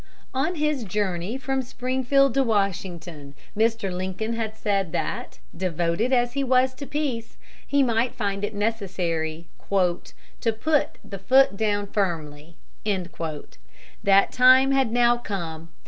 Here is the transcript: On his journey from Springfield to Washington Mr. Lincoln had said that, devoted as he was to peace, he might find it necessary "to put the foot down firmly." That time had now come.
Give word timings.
On 0.33 0.55
his 0.55 0.83
journey 0.83 1.37
from 1.37 1.61
Springfield 1.61 2.33
to 2.33 2.41
Washington 2.43 3.35
Mr. 3.55 3.93
Lincoln 3.95 4.33
had 4.33 4.55
said 4.57 4.93
that, 4.93 5.37
devoted 5.55 6.11
as 6.11 6.33
he 6.33 6.43
was 6.43 6.73
to 6.73 6.87
peace, 6.87 7.37
he 7.67 7.83
might 7.83 8.15
find 8.15 8.43
it 8.43 8.55
necessary 8.55 9.45
"to 9.69 10.53
put 10.59 10.97
the 11.05 11.19
foot 11.19 11.55
down 11.55 11.85
firmly." 11.85 12.55
That 14.03 14.31
time 14.31 14.71
had 14.71 14.91
now 14.91 15.17
come. 15.17 15.69